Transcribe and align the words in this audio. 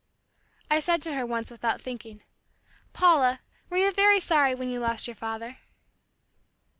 I 0.67 0.79
said 0.79 0.99
to 1.03 1.13
her 1.13 1.27
once 1.27 1.51
without 1.51 1.79
thinking, 1.79 2.23
"Paula, 2.91 3.41
were 3.69 3.77
you 3.77 3.91
very 3.91 4.19
sorry 4.19 4.55
when 4.55 4.67
you 4.67 4.79
lost 4.79 5.05
your 5.07 5.13
father?" 5.13 5.59